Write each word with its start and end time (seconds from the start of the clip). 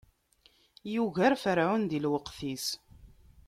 Yugar 0.93 1.33
ferɛun 1.43 1.83
di 1.89 1.99
lweqt-is. 2.03 2.67